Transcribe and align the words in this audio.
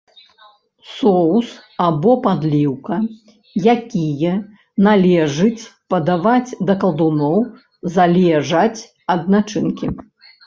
Соус 0.93 1.49
або 1.87 2.13
падліўка, 2.25 2.95
якія 3.73 4.31
належыць 4.87 5.67
падаваць 5.95 6.55
да 6.69 6.77
калдуноў, 6.85 7.37
залежаць 7.99 8.81
ад 9.17 9.21
начынкі. 9.35 9.91